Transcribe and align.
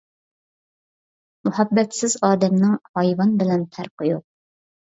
مۇھەببەتسىز 1.47 2.17
ئادەمنىڭ، 2.31 2.75
ھايۋان 2.97 3.37
بىلەن 3.43 3.69
پەرقى 3.77 4.09
يوق. 4.11 4.27